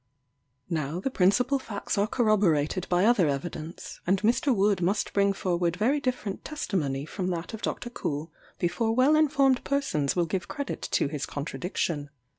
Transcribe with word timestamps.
Now 0.67 0.99
the 0.99 1.11
principal 1.11 1.59
facts 1.59 1.95
are 1.95 2.07
corroborated 2.07 2.89
by 2.89 3.05
other 3.05 3.27
evidence, 3.27 3.99
and 4.07 4.19
Mr. 4.23 4.51
Wood 4.51 4.81
must 4.81 5.13
bring 5.13 5.31
forward 5.31 5.75
very 5.75 5.99
different 5.99 6.43
testimony 6.43 7.05
from 7.05 7.27
that 7.27 7.53
of 7.53 7.61
Dr. 7.61 7.91
Coull 7.91 8.31
before 8.57 8.95
well 8.95 9.15
informed 9.15 9.63
persons 9.63 10.15
will 10.15 10.25
give 10.25 10.47
credit 10.47 10.81
to 10.93 11.07
his 11.07 11.27
contradiction. 11.27 12.09